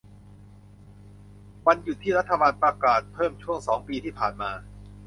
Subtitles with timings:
[1.67, 4.51] วันหยุดที่รัฐบาลประกาศเพิ่มช่วงสองปีที่ผ่านมา